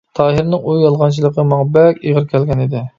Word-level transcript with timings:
تاھىرنىڭ 0.19 0.63
ئۇ 0.71 0.75
يالغانچىلىقى 0.85 1.47
ماڭا 1.53 1.69
بەك 1.79 2.05
ئېغىر 2.07 2.31
كەلگەن 2.35 2.67
ئىدى. 2.67 2.89